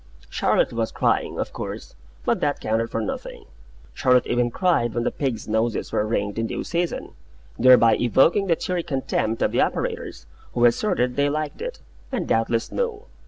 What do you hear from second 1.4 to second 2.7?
course; but that